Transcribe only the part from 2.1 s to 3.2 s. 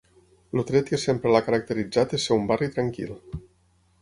és ser un barri tranquil.